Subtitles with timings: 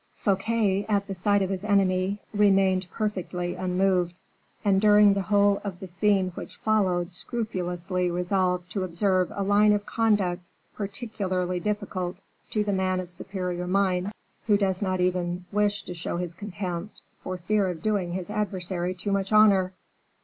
[0.15, 4.17] Fouquet, at sight of his enemy, remained perfectly unmoved,
[4.65, 9.73] and during the whole of the scene which followed scrupulously resolved to observe a line
[9.73, 12.17] of conduct particularly difficult
[12.49, 14.11] to the man of superior mind,
[14.47, 18.95] who does not even wish to show his contempt, for fear of doing his adversary
[18.95, 19.71] too much honor.